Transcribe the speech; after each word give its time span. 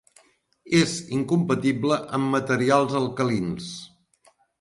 És 0.77 0.93
incompatible 1.17 1.99
amb 2.19 2.31
materials 2.37 2.95
alcalins. 3.01 3.69